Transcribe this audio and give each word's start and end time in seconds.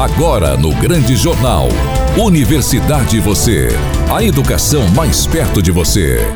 Agora 0.00 0.56
no 0.56 0.74
Grande 0.76 1.14
Jornal. 1.14 1.68
Universidade 2.16 3.20
Você. 3.20 3.68
A 4.10 4.24
educação 4.24 4.88
mais 4.96 5.26
perto 5.26 5.60
de 5.60 5.70
você. 5.70 6.26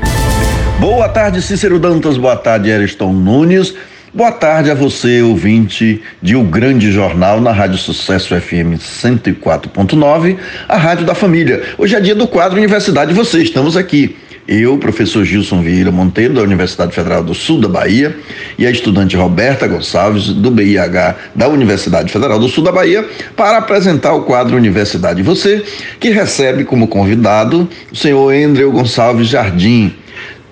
Boa 0.78 1.08
tarde, 1.08 1.40
Cícero 1.40 1.78
Dantas. 1.78 2.18
Boa 2.18 2.36
tarde, 2.36 2.70
Ariston 2.70 3.14
Nunes. 3.14 3.74
Boa 4.12 4.30
tarde 4.30 4.70
a 4.70 4.74
você, 4.74 5.22
ouvinte 5.22 6.02
de 6.20 6.36
O 6.36 6.44
Grande 6.44 6.92
Jornal 6.92 7.40
na 7.40 7.52
Rádio 7.52 7.78
Sucesso 7.78 8.38
FM 8.38 8.76
104.9, 8.78 10.36
a 10.68 10.76
Rádio 10.76 11.06
da 11.06 11.14
Família. 11.14 11.62
Hoje 11.78 11.96
é 11.96 12.00
dia 12.00 12.14
do 12.14 12.28
quadro 12.28 12.58
Universidade 12.58 13.14
Você. 13.14 13.42
Estamos 13.42 13.78
aqui 13.78 14.14
eu, 14.46 14.76
professor 14.78 15.24
Gilson 15.24 15.62
Vieira 15.62 15.90
Monteiro, 15.90 16.34
da 16.34 16.42
Universidade 16.42 16.94
Federal 16.94 17.22
do 17.22 17.34
Sul 17.34 17.60
da 17.60 17.68
Bahia, 17.68 18.16
e 18.58 18.66
a 18.66 18.70
estudante 18.70 19.16
Roberta 19.16 19.66
Gonçalves, 19.66 20.28
do 20.28 20.50
BIH 20.50 21.16
da 21.34 21.48
Universidade 21.48 22.12
Federal 22.12 22.38
do 22.38 22.48
Sul 22.48 22.62
da 22.62 22.70
Bahia, 22.70 23.08
para 23.34 23.58
apresentar 23.58 24.12
o 24.12 24.22
quadro 24.22 24.56
Universidade 24.56 25.22
Você, 25.22 25.64
que 25.98 26.10
recebe 26.10 26.64
como 26.64 26.86
convidado 26.86 27.68
o 27.90 27.96
senhor 27.96 28.34
Andreu 28.34 28.70
Gonçalves 28.70 29.28
Jardim, 29.28 29.94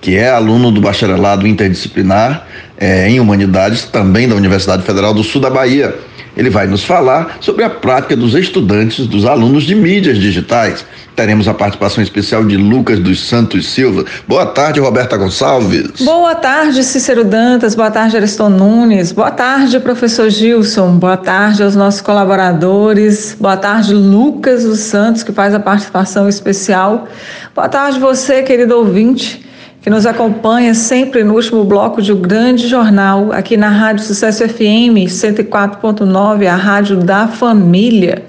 que 0.01 0.15
é 0.15 0.29
aluno 0.29 0.71
do 0.71 0.81
bacharelado 0.81 1.47
interdisciplinar 1.47 2.47
eh, 2.77 3.09
em 3.09 3.19
Humanidades, 3.19 3.83
também 3.83 4.27
da 4.27 4.35
Universidade 4.35 4.83
Federal 4.83 5.13
do 5.13 5.23
Sul 5.23 5.39
da 5.39 5.49
Bahia. 5.49 5.95
Ele 6.35 6.49
vai 6.49 6.67
nos 6.67 6.83
falar 6.83 7.37
sobre 7.39 7.63
a 7.63 7.69
prática 7.69 8.15
dos 8.15 8.33
estudantes, 8.33 9.05
dos 9.05 9.25
alunos 9.25 9.63
de 9.63 9.75
mídias 9.75 10.17
digitais. 10.17 10.85
Teremos 11.15 11.47
a 11.47 11.53
participação 11.53 12.03
especial 12.03 12.43
de 12.43 12.57
Lucas 12.57 12.99
dos 12.99 13.19
Santos 13.27 13.67
Silva. 13.67 14.03
Boa 14.27 14.47
tarde, 14.47 14.79
Roberta 14.79 15.15
Gonçalves. 15.15 16.01
Boa 16.01 16.33
tarde, 16.33 16.83
Cícero 16.83 17.23
Dantas. 17.23 17.75
Boa 17.75 17.91
tarde, 17.91 18.17
Ariston 18.17 18.49
Nunes. 18.49 19.11
Boa 19.11 19.29
tarde, 19.29 19.79
professor 19.79 20.29
Gilson. 20.31 20.97
Boa 20.97 21.17
tarde 21.17 21.61
aos 21.61 21.75
nossos 21.75 22.01
colaboradores. 22.01 23.37
Boa 23.39 23.57
tarde, 23.57 23.93
Lucas 23.93 24.63
dos 24.63 24.79
Santos, 24.79 25.21
que 25.21 25.31
faz 25.31 25.53
a 25.53 25.59
participação 25.59 26.27
especial. 26.27 27.07
Boa 27.53 27.69
tarde, 27.69 27.99
você, 27.99 28.41
querido 28.41 28.75
ouvinte 28.75 29.52
que 29.83 29.89
nos 29.89 30.05
acompanha 30.05 30.73
sempre 30.73 31.25
no 31.25 31.33
último 31.33 31.65
bloco 31.65 32.01
de 32.01 32.13
um 32.13 32.21
grande 32.21 32.69
jornal, 32.69 33.33
aqui 33.33 33.57
na 33.57 33.67
Rádio 33.67 34.05
Sucesso 34.05 34.47
FM 34.47 35.09
104.9, 35.09 36.47
a 36.47 36.55
rádio 36.55 36.95
da 36.95 37.27
família. 37.27 38.23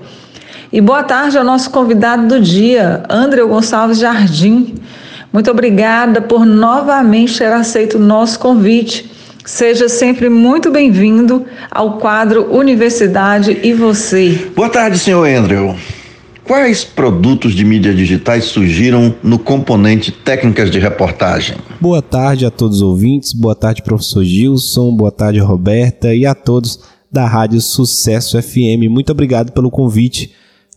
E 0.73 0.81
boa 0.81 1.05
tarde 1.05 1.39
ao 1.39 1.45
nosso 1.45 1.71
convidado 1.71 2.27
do 2.27 2.41
dia, 2.41 3.05
André 3.09 3.45
Gonçalves 3.45 4.01
Jardim. 4.01 4.75
Muito 5.33 5.49
obrigada 5.49 6.21
por 6.21 6.45
novamente 6.45 7.39
ter 7.39 7.53
aceito 7.53 7.99
o 7.99 8.01
nosso 8.01 8.37
convite. 8.41 9.09
Seja 9.45 9.89
sempre 9.89 10.29
muito 10.29 10.73
bem-vindo 10.73 11.47
ao 11.71 11.99
quadro 11.99 12.53
Universidade 12.53 13.61
e 13.63 13.73
Você. 13.73 14.49
Boa 14.57 14.69
tarde, 14.69 14.99
senhor 14.99 15.25
Andrew. 15.29 15.77
Quais 16.45 16.85
produtos 16.85 17.55
de 17.55 17.65
mídias 17.65 17.97
digitais 17.97 18.45
surgiram 18.45 19.15
no 19.23 19.39
componente 19.39 20.13
técnicas 20.13 20.71
de 20.71 20.79
reportagem? 20.79 21.57
Boa 21.81 22.03
tarde 22.03 22.45
a 22.45 22.51
todos 22.51 22.77
os 22.77 22.83
ouvintes, 22.83 23.33
boa 23.33 23.55
tarde, 23.55 23.83
professor 23.83 24.23
Gilson, 24.23 24.95
boa 24.95 25.11
tarde, 25.11 25.39
Roberta, 25.39 26.15
e 26.15 26.27
a 26.27 26.35
todos 26.35 26.81
da 27.11 27.27
Rádio 27.27 27.63
Sucesso 27.63 28.41
FM. 28.43 28.91
Muito 28.91 29.11
obrigado 29.11 29.53
pelo 29.53 29.71
convite. 29.71 30.33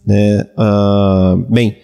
Né? 0.05 0.45
Uh, 0.57 1.53
bem, 1.53 1.75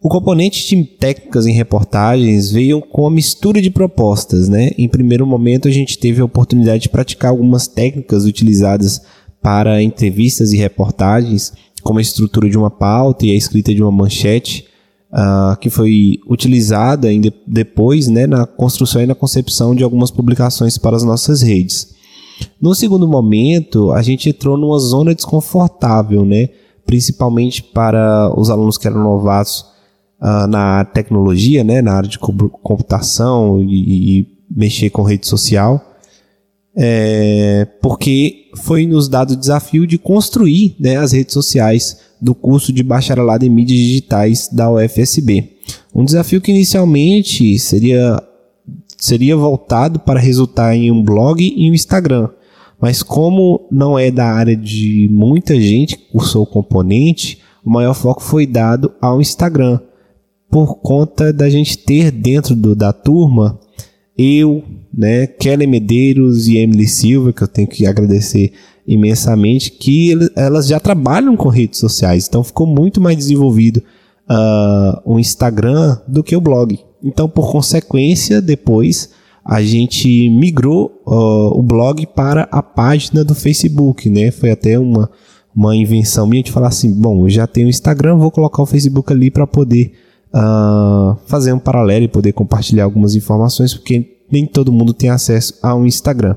o 0.00 0.08
componente 0.08 0.64
de 0.64 0.84
técnicas 0.84 1.44
em 1.44 1.52
reportagens 1.52 2.52
veio 2.52 2.80
com 2.80 3.02
uma 3.02 3.10
mistura 3.10 3.60
de 3.60 3.70
propostas. 3.70 4.48
Né? 4.48 4.70
Em 4.78 4.88
primeiro 4.88 5.26
momento, 5.26 5.66
a 5.66 5.70
gente 5.72 5.98
teve 5.98 6.20
a 6.20 6.24
oportunidade 6.24 6.84
de 6.84 6.88
praticar 6.88 7.32
algumas 7.32 7.66
técnicas 7.66 8.24
utilizadas 8.24 9.02
para 9.42 9.82
entrevistas 9.82 10.52
e 10.52 10.56
reportagens 10.56 11.52
como 11.82 11.98
a 11.98 12.02
estrutura 12.02 12.48
de 12.48 12.56
uma 12.56 12.70
pauta 12.70 13.26
e 13.26 13.30
a 13.30 13.34
escrita 13.34 13.74
de 13.74 13.82
uma 13.82 13.92
manchete, 13.92 14.66
uh, 15.12 15.56
que 15.58 15.68
foi 15.68 16.18
utilizada 16.28 17.08
de, 17.08 17.32
depois 17.46 18.08
né, 18.08 18.26
na 18.26 18.46
construção 18.46 19.02
e 19.02 19.06
na 19.06 19.14
concepção 19.14 19.74
de 19.74 19.84
algumas 19.84 20.10
publicações 20.10 20.78
para 20.78 20.96
as 20.96 21.02
nossas 21.02 21.42
redes. 21.42 21.94
No 22.60 22.74
segundo 22.74 23.06
momento, 23.06 23.92
a 23.92 24.02
gente 24.02 24.30
entrou 24.30 24.56
numa 24.56 24.78
zona 24.78 25.14
desconfortável, 25.14 26.24
né, 26.24 26.48
principalmente 26.86 27.62
para 27.62 28.32
os 28.36 28.50
alunos 28.50 28.78
que 28.78 28.86
eram 28.86 29.02
novatos 29.02 29.66
uh, 30.20 30.46
na 30.48 30.84
tecnologia, 30.84 31.62
né, 31.62 31.82
na 31.82 31.92
área 31.92 32.08
de 32.08 32.18
computação 32.18 33.60
e, 33.62 34.20
e 34.20 34.26
mexer 34.50 34.90
com 34.90 35.02
rede 35.02 35.26
social 35.26 35.91
é, 36.76 37.66
porque 37.82 38.50
foi 38.56 38.86
nos 38.86 39.08
dado 39.08 39.32
o 39.32 39.36
desafio 39.36 39.86
de 39.86 39.98
construir 39.98 40.74
né, 40.78 40.96
as 40.96 41.12
redes 41.12 41.34
sociais 41.34 41.98
do 42.20 42.34
curso 42.34 42.72
de 42.72 42.82
bacharelado 42.82 43.44
em 43.44 43.50
mídias 43.50 43.78
digitais 43.78 44.48
da 44.50 44.70
UFSB. 44.70 45.50
Um 45.94 46.04
desafio 46.04 46.40
que 46.40 46.50
inicialmente 46.50 47.58
seria, 47.58 48.22
seria 48.96 49.36
voltado 49.36 49.98
para 49.98 50.20
resultar 50.20 50.74
em 50.74 50.90
um 50.90 51.02
blog 51.02 51.42
e 51.42 51.70
um 51.70 51.74
Instagram. 51.74 52.28
Mas 52.80 53.02
como 53.02 53.66
não 53.70 53.98
é 53.98 54.10
da 54.10 54.26
área 54.26 54.56
de 54.56 55.08
muita 55.12 55.60
gente 55.60 55.96
que 55.96 56.10
cursou 56.10 56.42
o 56.42 56.46
componente, 56.46 57.38
o 57.64 57.70
maior 57.70 57.94
foco 57.94 58.22
foi 58.22 58.46
dado 58.46 58.92
ao 59.00 59.20
Instagram, 59.20 59.78
por 60.50 60.76
conta 60.76 61.32
da 61.32 61.48
gente 61.48 61.78
ter 61.78 62.10
dentro 62.10 62.54
do, 62.54 62.74
da 62.74 62.92
turma 62.92 63.58
eu, 64.22 64.62
né, 64.92 65.26
Kelly 65.26 65.66
Medeiros 65.66 66.46
e 66.48 66.58
Emily 66.58 66.86
Silva, 66.86 67.32
que 67.32 67.42
eu 67.42 67.48
tenho 67.48 67.68
que 67.68 67.86
agradecer 67.86 68.52
imensamente, 68.86 69.70
que 69.70 70.12
elas 70.34 70.66
já 70.66 70.80
trabalham 70.80 71.36
com 71.36 71.48
redes 71.48 71.78
sociais, 71.78 72.26
então 72.28 72.42
ficou 72.42 72.66
muito 72.66 73.00
mais 73.00 73.16
desenvolvido 73.16 73.82
uh, 74.28 75.00
o 75.04 75.18
Instagram 75.18 75.98
do 76.06 76.22
que 76.22 76.36
o 76.36 76.40
blog. 76.40 76.78
Então, 77.02 77.28
por 77.28 77.50
consequência, 77.50 78.40
depois 78.40 79.10
a 79.44 79.60
gente 79.62 80.30
migrou 80.30 81.02
uh, 81.06 81.58
o 81.58 81.62
blog 81.62 82.06
para 82.06 82.48
a 82.50 82.62
página 82.62 83.24
do 83.24 83.34
Facebook, 83.34 84.08
né? 84.08 84.30
Foi 84.30 84.50
até 84.50 84.78
uma, 84.78 85.10
uma 85.54 85.74
invenção 85.74 86.26
minha 86.26 86.42
de 86.42 86.52
falar 86.52 86.68
assim: 86.68 86.92
bom, 86.92 87.24
eu 87.24 87.30
já 87.30 87.46
tenho 87.46 87.66
o 87.66 87.70
Instagram, 87.70 88.16
vou 88.16 88.30
colocar 88.30 88.62
o 88.62 88.66
Facebook 88.66 89.12
ali 89.12 89.30
para 89.30 89.46
poder 89.46 89.92
uh, 90.34 91.16
fazer 91.26 91.52
um 91.52 91.58
paralelo 91.58 92.04
e 92.04 92.08
poder 92.08 92.32
compartilhar 92.32 92.84
algumas 92.84 93.14
informações, 93.14 93.74
porque 93.74 94.18
nem 94.30 94.46
todo 94.46 94.72
mundo 94.72 94.94
tem 94.94 95.10
acesso 95.10 95.54
ao 95.62 95.86
Instagram. 95.86 96.36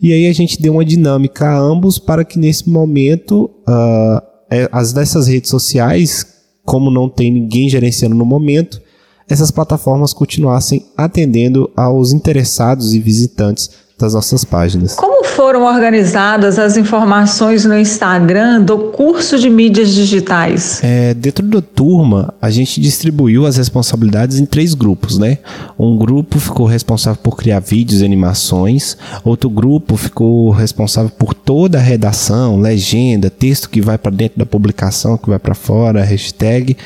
E 0.00 0.12
aí 0.12 0.26
a 0.26 0.32
gente 0.32 0.60
deu 0.60 0.74
uma 0.74 0.84
dinâmica 0.84 1.46
a 1.46 1.58
ambos 1.58 1.98
para 1.98 2.24
que 2.24 2.38
nesse 2.38 2.68
momento 2.68 3.50
uh, 3.68 4.22
as 4.70 4.92
dessas 4.92 5.26
redes 5.26 5.50
sociais, 5.50 6.26
como 6.64 6.90
não 6.90 7.08
tem 7.08 7.32
ninguém 7.32 7.68
gerenciando 7.68 8.14
no 8.14 8.24
momento, 8.24 8.80
essas 9.28 9.50
plataformas 9.50 10.12
continuassem 10.12 10.86
atendendo 10.96 11.70
aos 11.76 12.12
interessados 12.12 12.94
e 12.94 13.00
visitantes 13.00 13.85
das 13.98 14.12
nossas 14.12 14.44
páginas. 14.44 14.94
Como 14.94 15.24
foram 15.24 15.64
organizadas 15.64 16.58
as 16.58 16.76
informações 16.76 17.64
no 17.64 17.76
Instagram 17.78 18.60
do 18.60 18.78
curso 18.90 19.38
de 19.38 19.48
mídias 19.48 19.88
digitais? 19.94 20.80
É, 20.82 21.14
dentro 21.14 21.46
da 21.46 21.62
turma, 21.62 22.34
a 22.40 22.50
gente 22.50 22.78
distribuiu 22.78 23.46
as 23.46 23.56
responsabilidades 23.56 24.38
em 24.38 24.44
três 24.44 24.74
grupos, 24.74 25.18
né? 25.18 25.38
Um 25.78 25.96
grupo 25.96 26.38
ficou 26.38 26.66
responsável 26.66 27.18
por 27.22 27.38
criar 27.38 27.60
vídeos 27.60 28.02
e 28.02 28.04
animações, 28.04 28.98
outro 29.24 29.48
grupo 29.48 29.96
ficou 29.96 30.50
responsável 30.50 31.10
por 31.10 31.32
toda 31.32 31.78
a 31.78 31.80
redação, 31.80 32.60
legenda, 32.60 33.30
texto 33.30 33.70
que 33.70 33.80
vai 33.80 33.96
para 33.96 34.10
dentro 34.10 34.38
da 34.38 34.44
publicação, 34.44 35.16
que 35.16 35.30
vai 35.30 35.38
para 35.38 35.54
fora, 35.54 36.04
hashtag 36.04 36.76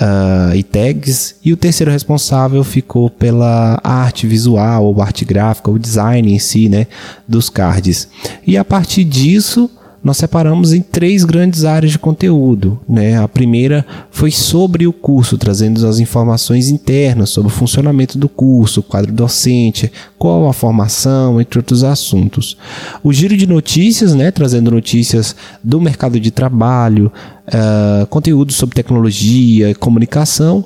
uh, 0.00 0.54
e 0.54 0.62
tags, 0.62 1.36
e 1.44 1.52
o 1.52 1.56
terceiro 1.56 1.90
responsável 1.90 2.64
ficou 2.64 3.10
pela 3.10 3.78
arte 3.84 4.26
visual, 4.26 4.86
ou 4.86 5.02
arte 5.02 5.24
gráfica, 5.24 5.70
o 5.70 5.78
design 5.78 6.32
em 6.32 6.38
si, 6.38 6.68
né, 6.68 6.86
dos 7.28 7.50
cards. 7.50 8.08
E 8.46 8.56
a 8.56 8.64
partir 8.64 9.04
disso, 9.04 9.70
nós 10.02 10.16
separamos 10.16 10.72
em 10.72 10.80
três 10.80 11.24
grandes 11.24 11.64
áreas 11.64 11.92
de 11.92 11.98
conteúdo. 11.98 12.80
Né? 12.88 13.18
A 13.18 13.28
primeira 13.28 13.84
foi 14.10 14.30
sobre 14.30 14.86
o 14.86 14.92
curso, 14.92 15.36
trazendo 15.36 15.86
as 15.86 15.98
informações 15.98 16.70
internas 16.70 17.30
sobre 17.30 17.52
o 17.52 17.54
funcionamento 17.54 18.16
do 18.16 18.28
curso, 18.28 18.82
quadro 18.82 19.12
docente, 19.12 19.92
qual 20.18 20.48
a 20.48 20.52
formação, 20.52 21.40
entre 21.40 21.58
outros 21.58 21.84
assuntos. 21.84 22.56
O 23.02 23.12
giro 23.12 23.36
de 23.36 23.46
notícias, 23.46 24.14
né? 24.14 24.30
trazendo 24.30 24.70
notícias 24.70 25.36
do 25.62 25.80
mercado 25.80 26.18
de 26.18 26.30
trabalho, 26.30 27.12
uh, 27.48 28.06
conteúdo 28.06 28.52
sobre 28.52 28.74
tecnologia, 28.74 29.74
comunicação. 29.74 30.64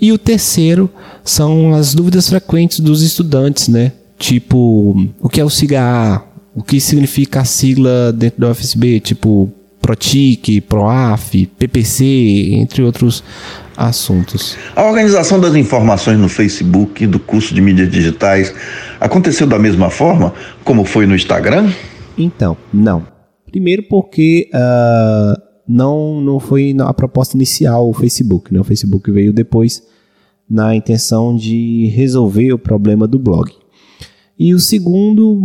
E 0.00 0.12
o 0.12 0.18
terceiro 0.18 0.88
são 1.24 1.74
as 1.74 1.92
dúvidas 1.92 2.28
frequentes 2.28 2.78
dos 2.78 3.02
estudantes, 3.02 3.66
né? 3.66 3.92
tipo 4.18 5.08
o 5.20 5.28
que 5.28 5.40
é 5.40 5.44
o 5.44 5.50
CIGA, 5.50 6.22
o 6.56 6.62
que 6.62 6.80
significa 6.80 7.42
a 7.42 7.44
sigla 7.44 8.10
dentro 8.14 8.40
da 8.40 8.50
UFSB, 8.50 8.98
tipo 9.00 9.52
PROTIC, 9.82 10.62
PROAF, 10.62 11.46
PPC, 11.58 12.04
entre 12.54 12.82
outros 12.82 13.22
assuntos. 13.76 14.56
A 14.74 14.82
organização 14.84 15.38
das 15.38 15.54
informações 15.54 16.18
no 16.18 16.30
Facebook 16.30 17.06
do 17.06 17.20
curso 17.20 17.54
de 17.54 17.60
mídias 17.60 17.90
digitais 17.90 18.54
aconteceu 18.98 19.46
da 19.46 19.58
mesma 19.58 19.90
forma 19.90 20.32
como 20.64 20.82
foi 20.86 21.06
no 21.06 21.14
Instagram? 21.14 21.70
Então, 22.16 22.56
não. 22.72 23.06
Primeiro 23.50 23.82
porque 23.82 24.48
uh, 24.54 25.40
não, 25.68 26.22
não 26.22 26.40
foi 26.40 26.74
a 26.80 26.94
proposta 26.94 27.36
inicial 27.36 27.86
o 27.86 27.92
Facebook. 27.92 28.52
Né? 28.52 28.58
O 28.58 28.64
Facebook 28.64 29.10
veio 29.10 29.30
depois 29.30 29.82
na 30.48 30.74
intenção 30.74 31.36
de 31.36 31.92
resolver 31.94 32.52
o 32.54 32.58
problema 32.58 33.06
do 33.06 33.18
blog. 33.18 33.52
E 34.38 34.52
o 34.52 34.60
segundo, 34.60 35.40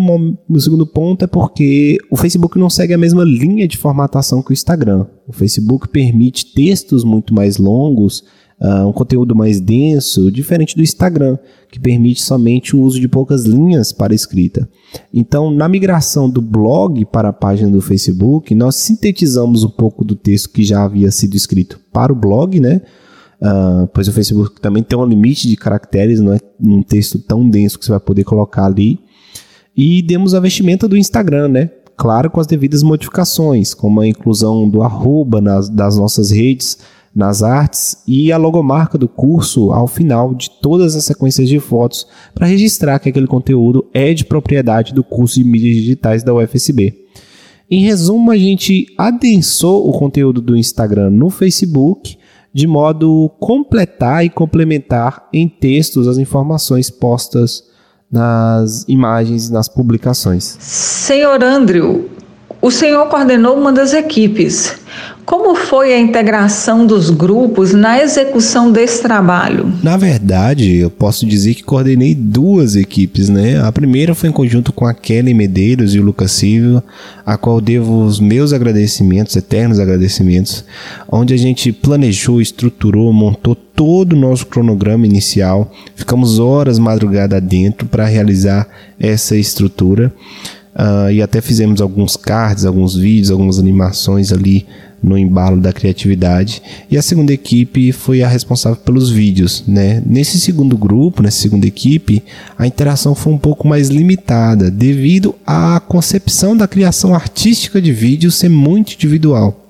o 0.49 0.59
segundo 0.59 0.85
ponto 0.85 1.23
é 1.23 1.27
porque 1.27 1.97
o 2.09 2.17
Facebook 2.17 2.59
não 2.59 2.69
segue 2.69 2.93
a 2.93 2.97
mesma 2.97 3.23
linha 3.23 3.65
de 3.65 3.77
formatação 3.77 4.41
que 4.41 4.51
o 4.51 4.53
Instagram. 4.53 5.05
O 5.25 5.31
Facebook 5.31 5.87
permite 5.87 6.53
textos 6.53 7.05
muito 7.05 7.33
mais 7.33 7.57
longos, 7.57 8.21
uh, 8.59 8.85
um 8.85 8.91
conteúdo 8.91 9.33
mais 9.33 9.61
denso, 9.61 10.29
diferente 10.29 10.75
do 10.75 10.83
Instagram, 10.83 11.37
que 11.71 11.79
permite 11.79 12.21
somente 12.21 12.75
o 12.75 12.81
uso 12.81 12.99
de 12.99 13.07
poucas 13.07 13.45
linhas 13.45 13.93
para 13.93 14.13
escrita. 14.13 14.69
Então, 15.13 15.49
na 15.49 15.69
migração 15.69 16.29
do 16.29 16.41
blog 16.41 17.05
para 17.05 17.29
a 17.29 17.33
página 17.33 17.71
do 17.71 17.79
Facebook, 17.79 18.53
nós 18.53 18.75
sintetizamos 18.75 19.63
um 19.63 19.69
pouco 19.69 20.03
do 20.03 20.15
texto 20.15 20.49
que 20.49 20.65
já 20.65 20.83
havia 20.83 21.11
sido 21.11 21.37
escrito 21.37 21.79
para 21.93 22.11
o 22.11 22.15
blog, 22.15 22.59
né? 22.59 22.81
Uh, 23.41 23.87
pois 23.87 24.07
o 24.07 24.13
Facebook 24.13 24.61
também 24.61 24.83
tem 24.83 24.97
um 24.97 25.05
limite 25.05 25.47
de 25.47 25.55
caracteres, 25.55 26.19
não 26.19 26.33
é 26.33 26.39
um 26.59 26.83
texto 26.83 27.17
tão 27.17 27.49
denso 27.49 27.79
que 27.79 27.85
você 27.85 27.91
vai 27.91 27.99
poder 27.99 28.23
colocar 28.23 28.65
ali. 28.65 28.99
E 29.75 30.01
demos 30.01 30.35
a 30.35 30.39
vestimenta 30.39 30.87
do 30.87 30.95
Instagram, 30.95 31.47
né? 31.47 31.69
Claro, 31.97 32.29
com 32.29 32.39
as 32.39 32.47
devidas 32.47 32.83
modificações, 32.83 33.73
como 33.73 33.99
a 33.99 34.07
inclusão 34.07 34.69
do 34.69 34.83
arroba 34.83 35.41
nas, 35.41 35.69
das 35.69 35.97
nossas 35.97 36.29
redes, 36.29 36.77
nas 37.15 37.43
artes 37.43 37.97
e 38.07 38.31
a 38.31 38.37
logomarca 38.37 38.97
do 38.97 39.07
curso 39.07 39.71
ao 39.71 39.87
final 39.87 40.33
de 40.33 40.49
todas 40.61 40.95
as 40.95 41.03
sequências 41.03 41.49
de 41.49 41.59
fotos 41.59 42.07
para 42.33 42.47
registrar 42.47 42.99
que 42.99 43.09
aquele 43.09 43.27
conteúdo 43.27 43.85
é 43.93 44.13
de 44.13 44.23
propriedade 44.23 44.93
do 44.93 45.03
curso 45.03 45.35
de 45.35 45.43
mídias 45.43 45.75
digitais 45.75 46.23
da 46.23 46.33
UFSB. 46.33 46.93
Em 47.69 47.83
resumo, 47.83 48.31
a 48.31 48.37
gente 48.37 48.85
adensou 48.97 49.87
o 49.87 49.93
conteúdo 49.93 50.41
do 50.41 50.57
Instagram 50.57 51.09
no 51.09 51.29
Facebook 51.29 52.17
de 52.53 52.67
modo 52.67 53.31
completar 53.39 54.25
e 54.25 54.29
complementar 54.29 55.27
em 55.31 55.47
textos 55.47 56.07
as 56.07 56.17
informações 56.17 56.89
postas 56.89 57.63
nas 58.11 58.83
imagens 58.87 59.47
e 59.47 59.53
nas 59.53 59.69
publicações. 59.69 60.57
Senhor 60.59 61.41
Andrew, 61.43 62.09
o 62.61 62.69
senhor 62.69 63.07
coordenou 63.07 63.57
uma 63.57 63.71
das 63.71 63.93
equipes. 63.93 64.80
Como 65.31 65.55
foi 65.55 65.93
a 65.93 65.97
integração 65.97 66.85
dos 66.85 67.09
grupos 67.09 67.71
na 67.71 68.03
execução 68.03 68.69
desse 68.69 69.01
trabalho? 69.01 69.71
Na 69.81 69.95
verdade, 69.95 70.75
eu 70.75 70.89
posso 70.89 71.25
dizer 71.25 71.53
que 71.53 71.63
coordenei 71.63 72.13
duas 72.13 72.75
equipes, 72.75 73.29
né? 73.29 73.57
A 73.61 73.71
primeira 73.71 74.13
foi 74.13 74.27
em 74.27 74.33
conjunto 74.33 74.73
com 74.73 74.85
a 74.85 74.93
Kelly 74.93 75.33
Medeiros 75.33 75.95
e 75.95 75.99
o 76.01 76.03
Lucas 76.03 76.33
Silva, 76.33 76.83
a 77.25 77.37
qual 77.37 77.61
devo 77.61 78.03
os 78.03 78.19
meus 78.19 78.51
agradecimentos, 78.51 79.33
eternos 79.37 79.79
agradecimentos, 79.79 80.65
onde 81.09 81.33
a 81.33 81.37
gente 81.37 81.71
planejou, 81.71 82.41
estruturou, 82.41 83.13
montou 83.13 83.55
todo 83.55 84.11
o 84.11 84.19
nosso 84.19 84.45
cronograma 84.47 85.05
inicial. 85.05 85.71
Ficamos 85.95 86.39
horas 86.39 86.77
madrugada 86.77 87.39
dentro 87.39 87.87
para 87.87 88.05
realizar 88.05 88.67
essa 88.99 89.37
estrutura. 89.37 90.13
Uh, 90.73 91.11
e 91.11 91.21
até 91.21 91.39
fizemos 91.39 91.81
alguns 91.81 92.17
cards, 92.17 92.65
alguns 92.65 92.95
vídeos, 92.95 93.31
algumas 93.31 93.59
animações 93.59 94.31
ali 94.33 94.65
no 95.01 95.17
embalo 95.17 95.59
da 95.59 95.73
criatividade. 95.73 96.61
E 96.89 96.97
a 96.97 97.01
segunda 97.01 97.33
equipe 97.33 97.91
foi 97.91 98.21
a 98.21 98.27
responsável 98.27 98.77
pelos 98.77 99.09
vídeos, 99.09 99.63
né? 99.67 100.01
Nesse 100.05 100.39
segundo 100.39 100.77
grupo, 100.77 101.23
nessa 101.23 101.41
segunda 101.41 101.67
equipe, 101.67 102.23
a 102.57 102.67
interação 102.67 103.15
foi 103.15 103.33
um 103.33 103.37
pouco 103.37 103.67
mais 103.67 103.89
limitada, 103.89 104.69
devido 104.69 105.35
à 105.45 105.79
concepção 105.79 106.55
da 106.55 106.67
criação 106.67 107.15
artística 107.15 107.81
de 107.81 107.91
vídeo 107.91 108.31
ser 108.31 108.49
muito 108.49 108.93
individual. 108.93 109.60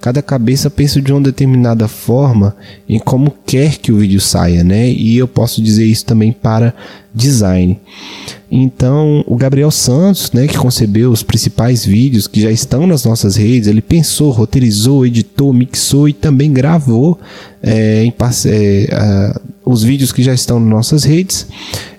Cada 0.00 0.22
cabeça 0.22 0.70
pensa 0.70 1.00
de 1.00 1.12
uma 1.12 1.20
determinada 1.20 1.88
forma 1.88 2.56
em 2.88 2.98
como 2.98 3.34
quer 3.44 3.78
que 3.78 3.90
o 3.90 3.98
vídeo 3.98 4.20
saia, 4.20 4.62
né? 4.62 4.90
E 4.90 5.16
eu 5.16 5.26
posso 5.26 5.60
dizer 5.60 5.84
isso 5.84 6.04
também 6.04 6.32
para 6.32 6.74
design. 7.12 7.78
Então, 8.50 9.22
o 9.26 9.36
Gabriel 9.36 9.70
Santos, 9.70 10.32
né, 10.32 10.46
que 10.46 10.56
concebeu 10.56 11.10
os 11.10 11.22
principais 11.22 11.84
vídeos 11.84 12.26
que 12.26 12.40
já 12.40 12.50
estão 12.50 12.86
nas 12.86 13.04
nossas 13.04 13.36
redes, 13.36 13.68
ele 13.68 13.82
pensou, 13.82 14.30
roteirizou, 14.30 15.04
editou, 15.04 15.52
mixou 15.52 16.08
e 16.08 16.14
também 16.14 16.50
gravou 16.50 17.18
é, 17.62 18.04
em, 18.04 18.14
é, 18.46 18.88
uh, 19.36 19.40
os 19.66 19.82
vídeos 19.82 20.12
que 20.12 20.22
já 20.22 20.32
estão 20.32 20.58
nas 20.58 20.70
nossas 20.70 21.04
redes. 21.04 21.46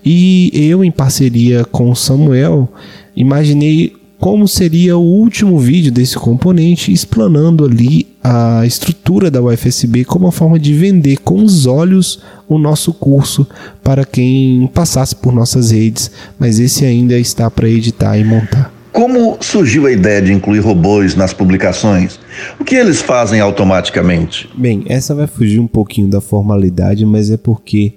E 0.03 0.49
eu, 0.53 0.83
em 0.83 0.89
parceria 0.89 1.65
com 1.65 1.91
o 1.91 1.95
Samuel, 1.95 2.67
imaginei 3.15 3.93
como 4.19 4.47
seria 4.47 4.97
o 4.97 5.01
último 5.01 5.57
vídeo 5.57 5.91
desse 5.91 6.17
componente, 6.17 6.91
explanando 6.91 7.63
ali 7.63 8.05
a 8.21 8.65
estrutura 8.65 9.31
da 9.31 9.41
UFSB 9.41 10.03
como 10.03 10.25
uma 10.25 10.31
forma 10.31 10.59
de 10.59 10.73
vender 10.73 11.19
com 11.19 11.41
os 11.41 11.65
olhos 11.65 12.21
o 12.47 12.57
nosso 12.57 12.93
curso 12.93 13.47
para 13.81 14.03
quem 14.05 14.69
passasse 14.73 15.15
por 15.15 15.33
nossas 15.33 15.71
redes, 15.71 16.11
mas 16.37 16.59
esse 16.59 16.85
ainda 16.85 17.17
está 17.17 17.49
para 17.49 17.69
editar 17.69 18.17
e 18.17 18.25
montar. 18.25 18.73
Como 18.91 19.37
surgiu 19.39 19.85
a 19.85 19.91
ideia 19.91 20.21
de 20.21 20.33
incluir 20.33 20.59
robôs 20.59 21.15
nas 21.15 21.31
publicações? 21.31 22.19
O 22.59 22.65
que 22.65 22.75
eles 22.75 23.01
fazem 23.01 23.39
automaticamente? 23.39 24.49
Bem, 24.57 24.83
essa 24.87 25.15
vai 25.15 25.27
fugir 25.27 25.59
um 25.59 25.67
pouquinho 25.67 26.09
da 26.09 26.19
formalidade, 26.19 27.05
mas 27.05 27.31
é 27.31 27.37
porque 27.37 27.93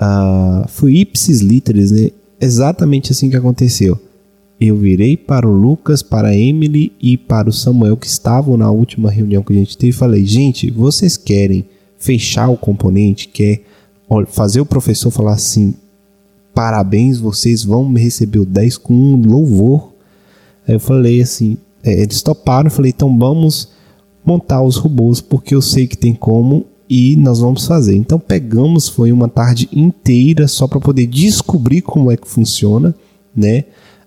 uh, 0.00 0.66
foi 0.68 0.94
ipsis 0.94 1.40
literis, 1.40 1.92
né? 1.92 2.08
Exatamente 2.40 3.12
assim 3.12 3.30
que 3.30 3.36
aconteceu 3.36 4.00
eu 4.60 4.76
virei 4.76 5.16
para 5.16 5.48
o 5.48 5.52
Lucas, 5.52 6.02
para 6.02 6.28
a 6.28 6.36
Emily 6.36 6.92
e 7.00 7.16
para 7.16 7.48
o 7.48 7.52
Samuel 7.52 7.96
que 7.96 8.06
estavam 8.06 8.58
na 8.58 8.70
última 8.70 9.10
reunião 9.10 9.42
que 9.42 9.54
a 9.54 9.56
gente 9.56 9.78
teve 9.78 9.90
e 9.90 9.98
falei: 9.98 10.26
gente, 10.26 10.70
vocês 10.70 11.16
querem 11.16 11.64
fechar 11.98 12.48
o 12.48 12.58
componente? 12.58 13.28
Quer 13.28 13.62
fazer 14.28 14.60
o 14.60 14.66
professor 14.66 15.10
falar 15.10 15.32
assim: 15.32 15.74
parabéns, 16.54 17.18
vocês 17.18 17.64
vão 17.64 17.88
me 17.88 18.00
receber 18.00 18.40
o 18.40 18.44
10 18.44 18.76
com 18.76 18.92
um 18.92 19.22
louvor? 19.26 19.92
Aí 20.68 20.74
eu 20.74 20.80
falei 20.80 21.22
assim: 21.22 21.56
é, 21.82 22.02
eles 22.02 22.20
toparam, 22.20 22.66
eu 22.66 22.72
falei: 22.72 22.90
então 22.94 23.16
vamos 23.18 23.70
montar 24.22 24.62
os 24.62 24.76
robôs 24.76 25.22
porque 25.22 25.54
eu 25.54 25.62
sei 25.62 25.86
que 25.86 25.96
tem 25.96 26.14
como 26.14 26.66
e 26.86 27.16
nós 27.16 27.40
vamos 27.40 27.66
fazer. 27.66 27.96
Então 27.96 28.18
pegamos, 28.18 28.90
foi 28.90 29.10
uma 29.10 29.28
tarde 29.28 29.70
inteira 29.72 30.46
só 30.46 30.66
para 30.66 30.80
poder 30.80 31.06
descobrir 31.06 31.80
como 31.80 32.10
é 32.10 32.16
que 32.16 32.28
funciona, 32.28 32.94
né? 33.34 33.64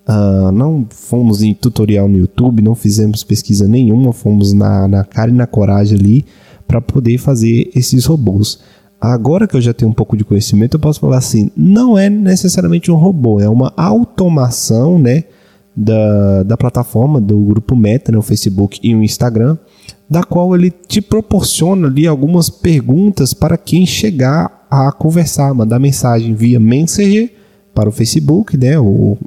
Uh, 0.08 0.52
não 0.52 0.86
fomos 0.90 1.42
em 1.42 1.54
tutorial 1.54 2.10
no 2.10 2.18
YouTube, 2.18 2.62
não 2.62 2.76
fizemos 2.76 3.24
pesquisa 3.24 3.68
nenhuma, 3.68 4.12
fomos 4.12 4.52
na, 4.52 4.86
na 4.86 5.04
cara 5.06 5.32
e 5.32 5.34
na 5.34 5.48
coragem 5.48 5.98
ali 5.98 6.26
para 6.68 6.82
poder 6.82 7.18
fazer 7.18 7.72
esses 7.74 8.06
robôs. 8.06 8.60
Agora 9.00 9.48
que 9.48 9.56
eu 9.56 9.62
já 9.62 9.74
tenho 9.74 9.92
um 9.92 9.94
pouco 9.94 10.18
de 10.18 10.24
conhecimento, 10.24 10.76
eu 10.76 10.80
posso 10.80 11.00
falar 11.00 11.18
assim: 11.18 11.50
não 11.56 11.98
é 11.98 12.10
necessariamente 12.10 12.92
um 12.92 12.96
robô, 12.96 13.40
é 13.40 13.48
uma 13.48 13.72
automação 13.78 15.00
né, 15.00 15.24
da, 15.76 16.44
da 16.44 16.58
plataforma, 16.58 17.22
do 17.22 17.38
grupo 17.38 17.76
Meta, 17.76 18.12
né, 18.12 18.18
o 18.18 18.22
Facebook 18.22 18.80
e 18.84 18.94
o 18.94 19.04
Instagram, 19.04 19.58
da 20.10 20.24
qual 20.24 20.54
ele 20.54 20.70
te 20.70 21.02
proporciona 21.02 21.88
ali 21.88 22.08
algumas 22.08 22.50
perguntas 22.50 23.34
para 23.34 23.58
quem 23.58 23.86
chegar 23.86 24.66
a 24.70 24.92
conversar, 24.92 25.54
mandar 25.54 25.80
mensagem 25.80 26.34
via 26.34 26.60
Messenger 26.60 27.43
para 27.74 27.90
o 27.90 27.92
Facebook, 27.92 28.58
né, 28.58 28.80
o, 28.80 29.18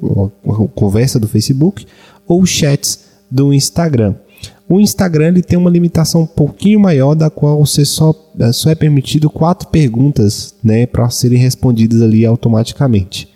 a 0.45 0.67
conversa 0.73 1.19
do 1.19 1.27
Facebook, 1.27 1.85
ou 2.27 2.45
chats 2.45 2.99
do 3.29 3.53
Instagram. 3.53 4.15
O 4.69 4.81
Instagram 4.81 5.29
ele 5.29 5.41
tem 5.41 5.57
uma 5.57 5.69
limitação 5.69 6.23
um 6.23 6.27
pouquinho 6.27 6.79
maior, 6.79 7.15
da 7.15 7.29
qual 7.29 7.65
você 7.65 7.85
só, 7.85 8.13
é, 8.37 8.51
só 8.51 8.69
é 8.69 8.75
permitido 8.75 9.29
quatro 9.29 9.69
perguntas 9.69 10.53
né, 10.61 10.85
para 10.85 11.09
serem 11.09 11.37
respondidas 11.37 12.01
ali 12.01 12.25
automaticamente. 12.25 13.29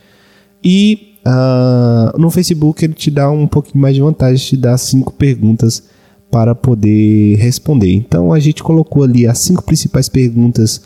E 0.64 1.18
uh, 1.26 2.20
no 2.20 2.30
Facebook 2.30 2.84
ele 2.84 2.94
te 2.94 3.10
dá 3.10 3.32
um 3.32 3.48
pouquinho 3.48 3.82
mais 3.82 3.96
de 3.96 4.02
vantagem, 4.02 4.46
te 4.46 4.58
dá 4.58 4.78
cinco 4.78 5.14
perguntas 5.14 5.84
para 6.30 6.54
poder 6.54 7.36
responder. 7.38 7.94
Então 7.94 8.34
a 8.34 8.40
gente 8.40 8.62
colocou 8.62 9.04
ali 9.04 9.26
as 9.26 9.40
cinco 9.40 9.64
principais 9.64 10.10
perguntas 10.10 10.82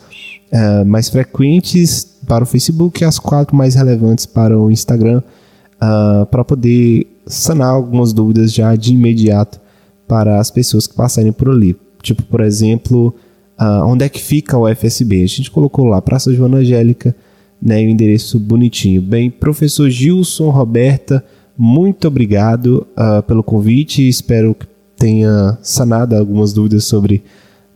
uh, 0.52 0.86
mais 0.86 1.08
frequentes 1.08 2.15
para 2.26 2.44
o 2.44 2.46
Facebook 2.46 3.02
e 3.02 3.04
as 3.04 3.18
quatro 3.18 3.56
mais 3.56 3.74
relevantes 3.74 4.26
para 4.26 4.58
o 4.58 4.70
Instagram, 4.70 5.22
uh, 5.76 6.26
para 6.26 6.44
poder 6.44 7.06
sanar 7.26 7.68
algumas 7.68 8.12
dúvidas 8.12 8.52
já 8.52 8.74
de 8.76 8.92
imediato 8.92 9.60
para 10.06 10.38
as 10.38 10.50
pessoas 10.50 10.86
que 10.86 10.94
passarem 10.94 11.32
por 11.32 11.50
ali. 11.50 11.76
Tipo, 12.02 12.22
por 12.24 12.40
exemplo, 12.40 13.14
uh, 13.58 13.84
onde 13.84 14.04
é 14.04 14.08
que 14.08 14.20
fica 14.20 14.56
o 14.56 14.68
FSB? 14.68 15.22
A 15.22 15.26
gente 15.26 15.50
colocou 15.50 15.86
lá, 15.86 16.00
Praça 16.00 16.32
Joana 16.32 16.58
Angélica, 16.58 17.14
né, 17.60 17.78
o 17.78 17.88
endereço 17.88 18.38
bonitinho. 18.38 19.00
Bem, 19.00 19.30
professor 19.30 19.88
Gilson, 19.88 20.50
Roberta, 20.50 21.24
muito 21.56 22.06
obrigado 22.06 22.86
uh, 22.96 23.22
pelo 23.22 23.42
convite. 23.42 24.06
Espero 24.06 24.54
que 24.54 24.66
tenha 24.96 25.58
sanado 25.62 26.14
algumas 26.14 26.52
dúvidas 26.52 26.84
sobre 26.84 27.22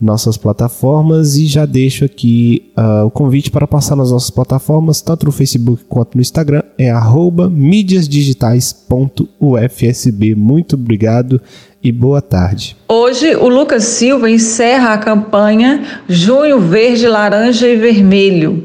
nossas 0.00 0.36
plataformas 0.36 1.36
e 1.36 1.46
já 1.46 1.64
deixo 1.66 2.04
aqui 2.04 2.72
uh, 2.76 3.04
o 3.04 3.10
convite 3.10 3.50
para 3.50 3.66
passar 3.66 3.96
nas 3.96 4.10
nossas 4.10 4.30
plataformas, 4.30 5.02
tanto 5.02 5.26
no 5.26 5.32
Facebook 5.32 5.84
quanto 5.88 6.16
no 6.16 6.22
Instagram, 6.22 6.62
é 6.78 6.90
arroba 6.90 7.50
mídiasdigitais.ufsb. 7.50 10.34
Muito 10.34 10.76
obrigado 10.76 11.40
e 11.82 11.92
boa 11.92 12.22
tarde. 12.22 12.76
Hoje, 12.88 13.36
o 13.36 13.48
Lucas 13.48 13.84
Silva 13.84 14.30
encerra 14.30 14.94
a 14.94 14.98
campanha 14.98 15.84
Junho 16.08 16.58
Verde, 16.60 17.06
Laranja 17.06 17.68
e 17.68 17.76
Vermelho. 17.76 18.64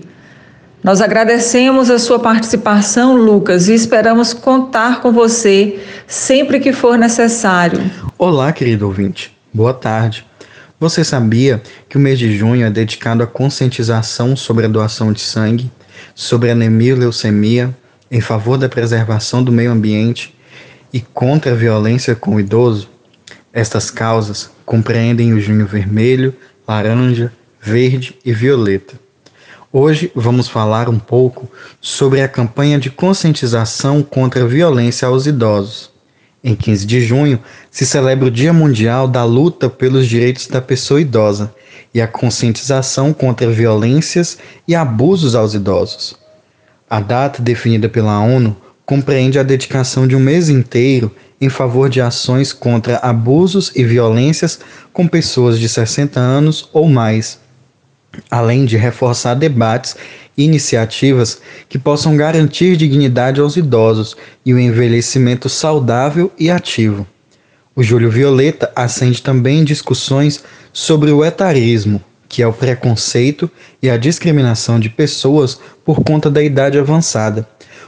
Nós 0.83 1.01
agradecemos 1.01 1.89
a 1.89 1.97
sua 1.97 2.19
participação, 2.19 3.17
Lucas, 3.17 3.67
e 3.67 3.73
esperamos 3.73 4.33
contar 4.33 5.01
com 5.01 5.11
você 5.11 5.79
sempre 6.05 6.59
que 6.59 6.71
for 6.71 6.95
necessário. 6.95 7.81
Olá, 8.19 8.53
querido 8.53 8.85
ouvinte. 8.85 9.35
Boa 9.51 9.73
tarde. 9.73 10.23
Você 10.77 11.05
sabia 11.05 11.63
que 11.87 11.95
o 11.95 11.99
mês 12.01 12.19
de 12.19 12.37
junho 12.37 12.65
é 12.65 12.69
dedicado 12.69 13.23
à 13.23 13.27
conscientização 13.27 14.35
sobre 14.35 14.65
a 14.65 14.67
doação 14.67 15.13
de 15.13 15.21
sangue, 15.21 15.71
sobre 16.13 16.51
anemia 16.51 16.91
e 16.91 16.95
leucemia, 16.95 17.73
em 18.11 18.19
favor 18.19 18.57
da 18.57 18.67
preservação 18.67 19.41
do 19.41 19.53
meio 19.53 19.71
ambiente 19.71 20.35
e 20.91 20.99
contra 20.99 21.53
a 21.53 21.55
violência 21.55 22.13
com 22.13 22.35
o 22.35 22.39
idoso? 22.41 22.89
Estas 23.53 23.89
causas 23.89 24.51
compreendem 24.65 25.33
o 25.33 25.39
junho 25.39 25.65
vermelho, 25.65 26.35
laranja, 26.67 27.31
verde 27.61 28.17
e 28.25 28.33
violeta. 28.33 28.99
Hoje 29.71 30.11
vamos 30.13 30.49
falar 30.49 30.89
um 30.89 30.99
pouco 30.99 31.49
sobre 31.79 32.21
a 32.21 32.27
campanha 32.27 32.77
de 32.77 32.89
conscientização 32.89 34.03
contra 34.03 34.43
a 34.43 34.47
violência 34.47 35.07
aos 35.07 35.25
idosos. 35.25 35.94
Em 36.47 36.53
15 36.53 36.85
de 36.85 37.01
junho 37.01 37.39
se 37.71 37.87
celebra 37.87 38.27
o 38.27 38.31
Dia 38.31 38.53
Mundial 38.53 39.07
da 39.07 39.23
Luta 39.23 39.67
pelos 39.67 40.05
Direitos 40.05 40.45
da 40.45 40.61
Pessoa 40.61 41.01
Idosa 41.01 41.51
e 41.91 41.99
a 41.99 42.07
conscientização 42.07 43.11
contra 43.11 43.49
violências 43.49 44.37
e 44.67 44.75
abusos 44.75 45.33
aos 45.33 45.55
idosos. 45.55 46.15
A 46.87 46.99
data 46.99 47.41
definida 47.41 47.89
pela 47.89 48.19
ONU 48.19 48.55
compreende 48.85 49.39
a 49.39 49.43
dedicação 49.43 50.07
de 50.07 50.15
um 50.15 50.19
mês 50.19 50.47
inteiro 50.47 51.11
em 51.41 51.49
favor 51.49 51.89
de 51.89 51.99
ações 51.99 52.53
contra 52.53 52.97
abusos 52.97 53.71
e 53.75 53.83
violências 53.83 54.59
com 54.93 55.07
pessoas 55.07 55.57
de 55.57 55.67
60 55.67 56.19
anos 56.19 56.69
ou 56.71 56.87
mais, 56.87 57.39
além 58.29 58.65
de 58.65 58.77
reforçar 58.77 59.33
debates 59.33 59.95
iniciativas 60.37 61.41
que 61.69 61.79
possam 61.79 62.17
garantir 62.17 62.75
dignidade 62.75 63.39
aos 63.39 63.57
idosos 63.57 64.15
e 64.45 64.53
o 64.53 64.59
envelhecimento 64.59 65.49
saudável 65.49 66.31
e 66.37 66.49
ativo. 66.49 67.07
O 67.75 67.83
Júlio 67.83 68.09
Violeta 68.09 68.71
acende 68.75 69.21
também 69.21 69.63
discussões 69.63 70.43
sobre 70.71 71.11
o 71.11 71.23
etarismo, 71.23 72.01
que 72.27 72.41
é 72.41 72.47
o 72.47 72.53
preconceito 72.53 73.49
e 73.81 73.89
a 73.89 73.97
discriminação 73.97 74.79
de 74.79 74.89
pessoas 74.89 75.59
por 75.83 76.03
conta 76.03 76.29
da 76.29 76.41
idade 76.41 76.77
avançada 76.77 77.47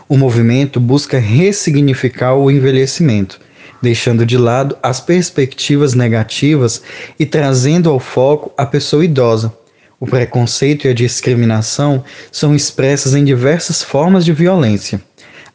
o 0.09 0.17
movimento 0.17 0.79
busca 0.79 1.19
ressignificar 1.19 2.33
o 2.35 2.49
envelhecimento, 2.49 3.39
deixando 3.81 4.25
de 4.25 4.37
lado 4.37 4.77
as 4.81 5.01
perspectivas 5.01 5.93
negativas 5.93 6.81
e 7.19 7.25
trazendo 7.25 7.89
ao 7.89 7.99
foco 7.99 8.51
a 8.57 8.65
pessoa 8.65 9.03
idosa. 9.03 9.53
O 9.99 10.05
preconceito 10.05 10.85
e 10.85 10.89
a 10.91 10.93
discriminação 10.93 12.03
são 12.31 12.55
expressas 12.55 13.15
em 13.15 13.23
diversas 13.23 13.81
formas 13.81 14.23
de 14.23 14.31
violência. 14.31 15.01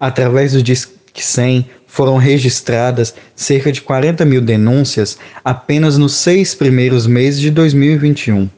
Através 0.00 0.52
do 0.52 0.62
Disque 0.62 0.92
100 1.14 1.68
foram 1.86 2.16
registradas 2.16 3.14
cerca 3.36 3.70
de 3.70 3.80
40 3.80 4.24
mil 4.24 4.40
denúncias 4.40 5.16
apenas 5.44 5.96
nos 5.96 6.14
seis 6.14 6.56
primeiros 6.56 7.06
meses 7.06 7.40
de 7.40 7.50
2021. 7.52 8.50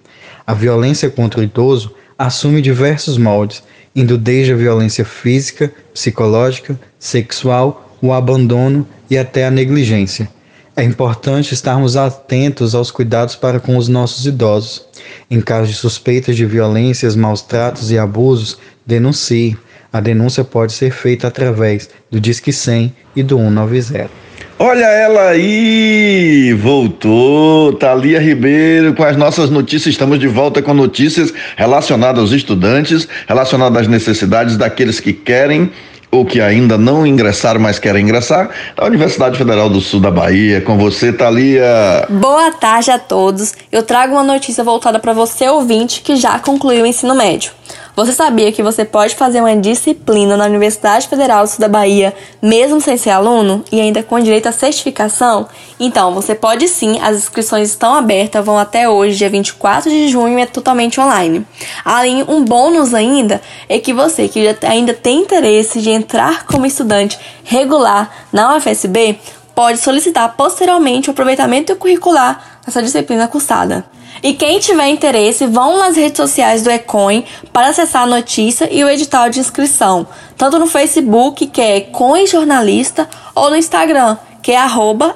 A 0.46 0.54
violência 0.54 1.10
contra 1.10 1.40
o 1.40 1.42
idoso 1.42 1.94
assume 2.18 2.62
diversos 2.62 3.18
moldes, 3.18 3.62
indo 3.94 4.16
desde 4.16 4.52
a 4.52 4.56
violência 4.56 5.04
física, 5.04 5.70
psicológica, 5.92 6.80
sexual, 6.98 7.98
o 8.00 8.12
abandono 8.12 8.86
e 9.10 9.18
até 9.18 9.46
a 9.46 9.50
negligência. 9.50 10.28
É 10.76 10.82
importante 10.82 11.54
estarmos 11.54 11.96
atentos 11.96 12.74
aos 12.74 12.90
cuidados 12.90 13.36
para 13.36 13.60
com 13.60 13.76
os 13.76 13.86
nossos 13.86 14.26
idosos. 14.26 14.84
Em 15.30 15.40
caso 15.40 15.68
de 15.68 15.74
suspeitas 15.74 16.34
de 16.34 16.44
violências, 16.44 17.14
maus 17.14 17.42
tratos 17.42 17.92
e 17.92 17.98
abusos, 17.98 18.58
denuncie. 18.84 19.56
A 19.92 20.00
denúncia 20.00 20.42
pode 20.42 20.72
ser 20.72 20.90
feita 20.90 21.28
através 21.28 21.88
do 22.10 22.20
Disque 22.20 22.52
100 22.52 22.92
e 23.14 23.22
do 23.22 23.36
190. 23.36 24.10
Olha 24.58 24.86
ela 24.86 25.28
aí, 25.28 26.52
voltou, 26.60 27.72
Thalia 27.74 28.20
Ribeiro 28.20 28.94
com 28.94 29.04
as 29.04 29.16
nossas 29.16 29.50
notícias. 29.50 29.94
Estamos 29.94 30.18
de 30.18 30.26
volta 30.26 30.60
com 30.60 30.74
notícias 30.74 31.32
relacionadas 31.56 32.20
aos 32.20 32.32
estudantes, 32.32 33.06
relacionadas 33.28 33.82
às 33.82 33.88
necessidades 33.88 34.56
daqueles 34.56 34.98
que 34.98 35.12
querem 35.12 35.70
ou 36.14 36.24
que 36.24 36.40
ainda 36.40 36.78
não 36.78 37.04
ingressaram, 37.06 37.60
mas 37.60 37.78
querem 37.78 38.04
ingressar, 38.04 38.50
da 38.76 38.84
Universidade 38.86 39.36
Federal 39.36 39.68
do 39.68 39.80
Sul 39.80 40.00
da 40.00 40.10
Bahia. 40.10 40.60
Com 40.60 40.78
você, 40.78 41.12
Thalia. 41.12 42.06
Boa 42.08 42.52
tarde 42.52 42.90
a 42.90 42.98
todos. 42.98 43.52
Eu 43.72 43.82
trago 43.82 44.14
uma 44.14 44.22
notícia 44.22 44.62
voltada 44.62 45.00
para 45.00 45.12
você, 45.12 45.48
ouvinte, 45.48 46.02
que 46.02 46.14
já 46.14 46.38
concluiu 46.38 46.84
o 46.84 46.86
ensino 46.86 47.14
médio. 47.14 47.50
Você 47.96 48.12
sabia 48.12 48.50
que 48.50 48.62
você 48.62 48.84
pode 48.84 49.14
fazer 49.14 49.40
uma 49.40 49.56
disciplina 49.56 50.36
na 50.36 50.46
Universidade 50.46 51.06
Federal 51.06 51.44
do 51.44 51.48
Sul 51.48 51.60
da 51.60 51.68
Bahia, 51.68 52.12
mesmo 52.42 52.80
sem 52.80 52.96
ser 52.96 53.10
aluno, 53.10 53.64
e 53.70 53.80
ainda 53.80 54.02
com 54.02 54.18
direito 54.18 54.48
à 54.48 54.52
certificação? 54.52 55.46
Então, 55.78 56.12
você 56.12 56.34
pode 56.34 56.66
sim, 56.66 56.98
as 57.00 57.16
inscrições 57.16 57.68
estão 57.68 57.94
abertas, 57.94 58.44
vão 58.44 58.58
até 58.58 58.88
hoje, 58.88 59.16
dia 59.16 59.30
24 59.30 59.88
de 59.88 60.08
junho, 60.08 60.38
é 60.40 60.46
totalmente 60.46 61.00
online. 61.00 61.46
Além, 61.84 62.24
um 62.26 62.44
bônus 62.44 62.92
ainda 62.92 63.40
é 63.68 63.78
que 63.78 63.92
você 63.92 64.26
que 64.26 64.56
ainda 64.66 64.92
tem 64.92 65.20
interesse 65.20 65.80
de 65.80 65.90
entrar 65.90 66.46
como 66.46 66.66
estudante 66.66 67.16
regular 67.44 68.10
na 68.32 68.56
UFSB, 68.56 69.20
pode 69.54 69.78
solicitar 69.78 70.34
posteriormente 70.36 71.08
o 71.08 71.12
aproveitamento 71.12 71.76
curricular 71.76 72.60
nessa 72.66 72.82
disciplina 72.82 73.28
cursada. 73.28 73.84
E 74.24 74.32
quem 74.32 74.58
tiver 74.58 74.88
interesse, 74.88 75.46
vão 75.46 75.76
nas 75.76 75.96
redes 75.96 76.16
sociais 76.16 76.62
do 76.62 76.70
Ecoin 76.70 77.26
para 77.52 77.68
acessar 77.68 78.04
a 78.04 78.06
notícia 78.06 78.66
e 78.72 78.82
o 78.82 78.88
edital 78.88 79.28
de 79.28 79.38
inscrição, 79.38 80.06
tanto 80.34 80.58
no 80.58 80.66
Facebook, 80.66 81.46
que 81.46 81.60
é 81.60 81.76
Ecoin 81.76 82.26
Jornalista, 82.26 83.06
ou 83.34 83.50
no 83.50 83.56
Instagram, 83.56 84.16
que 84.42 84.52
é 84.52 84.58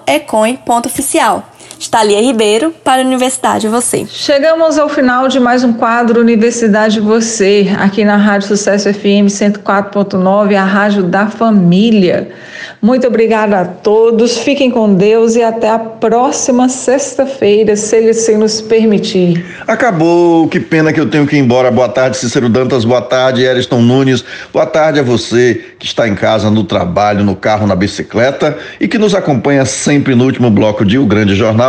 ecoin.oficial. 0.06 1.42
Thalia 1.86 2.20
Ribeiro, 2.20 2.74
para 2.82 3.02
a 3.02 3.04
Universidade 3.04 3.68
Você. 3.68 4.06
Chegamos 4.06 4.78
ao 4.78 4.88
final 4.88 5.28
de 5.28 5.38
mais 5.38 5.62
um 5.62 5.72
quadro 5.72 6.20
Universidade 6.20 6.98
Você, 6.98 7.68
aqui 7.78 8.04
na 8.04 8.16
Rádio 8.16 8.48
Sucesso 8.48 8.92
FM 8.92 9.28
104.9, 9.28 10.56
a 10.56 10.64
rádio 10.64 11.04
da 11.04 11.28
família. 11.28 12.30
Muito 12.80 13.06
obrigada 13.06 13.60
a 13.60 13.64
todos, 13.64 14.38
fiquem 14.38 14.70
com 14.70 14.94
Deus 14.94 15.36
e 15.36 15.42
até 15.42 15.68
a 15.68 15.78
próxima 15.78 16.68
sexta-feira, 16.68 17.76
se 17.76 17.96
Ele 17.96 18.14
se 18.14 18.36
nos 18.36 18.60
permitir. 18.60 19.44
Acabou, 19.66 20.48
que 20.48 20.60
pena 20.60 20.92
que 20.92 21.00
eu 21.00 21.08
tenho 21.08 21.26
que 21.26 21.36
ir 21.36 21.40
embora. 21.40 21.70
Boa 21.70 21.88
tarde, 21.88 22.16
Cícero 22.16 22.48
Dantas, 22.48 22.84
boa 22.84 23.02
tarde, 23.02 23.42
Eriston 23.42 23.80
Nunes, 23.80 24.24
boa 24.52 24.66
tarde 24.66 25.00
a 25.00 25.02
você 25.02 25.64
que 25.78 25.86
está 25.86 26.08
em 26.08 26.14
casa, 26.14 26.50
no 26.50 26.64
trabalho, 26.64 27.24
no 27.24 27.36
carro, 27.36 27.66
na 27.66 27.76
bicicleta 27.76 28.56
e 28.80 28.88
que 28.88 28.98
nos 28.98 29.14
acompanha 29.14 29.64
sempre 29.64 30.14
no 30.14 30.24
último 30.24 30.50
bloco 30.50 30.84
de 30.84 30.98
O 30.98 31.06
Grande 31.06 31.34
Jornal 31.34 31.67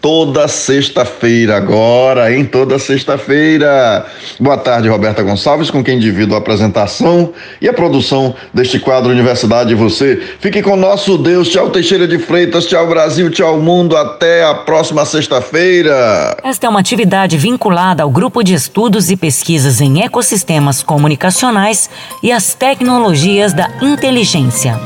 toda 0.00 0.46
sexta-feira 0.46 1.56
agora, 1.56 2.34
em 2.34 2.44
toda 2.44 2.78
sexta-feira. 2.78 4.06
Boa 4.38 4.56
tarde, 4.56 4.88
Roberta 4.88 5.22
Gonçalves, 5.22 5.70
com 5.70 5.82
quem 5.82 5.98
divido 5.98 6.34
a 6.34 6.38
apresentação 6.38 7.32
e 7.60 7.68
a 7.68 7.72
produção 7.72 8.34
deste 8.54 8.78
quadro 8.78 9.10
Universidade 9.10 9.72
e 9.72 9.74
Você. 9.74 10.16
Fique 10.40 10.62
com 10.62 10.76
nosso 10.76 11.18
Deus. 11.18 11.48
Tchau, 11.48 11.70
Teixeira 11.70 12.06
de 12.06 12.18
Freitas. 12.18 12.66
Tchau, 12.66 12.86
Brasil. 12.86 13.30
Tchau, 13.30 13.58
mundo. 13.58 13.96
Até 13.96 14.44
a 14.44 14.54
próxima 14.54 15.04
sexta-feira. 15.04 16.36
Esta 16.44 16.66
é 16.66 16.70
uma 16.70 16.80
atividade 16.80 17.36
vinculada 17.36 18.02
ao 18.02 18.10
Grupo 18.10 18.42
de 18.42 18.54
Estudos 18.54 19.10
e 19.10 19.16
Pesquisas 19.16 19.80
em 19.80 20.02
Ecossistemas 20.02 20.82
Comunicacionais 20.82 21.90
e 22.22 22.30
as 22.30 22.54
Tecnologias 22.54 23.52
da 23.52 23.68
Inteligência. 23.82 24.78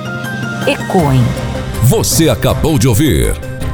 ECOIN. 0.66 1.24
Você 1.84 2.28
acabou 2.28 2.78
de 2.78 2.88
ouvir 2.88 3.51